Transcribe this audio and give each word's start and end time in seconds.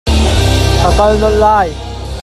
Ka 0.81 0.89
kal 0.97 1.13
nawlh 1.21 1.39
lai. 1.43 1.69